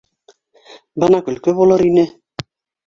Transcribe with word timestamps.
Бына 1.05 1.21
көлкө 1.29 1.57
булыр 1.61 1.87
ине! 1.93 2.09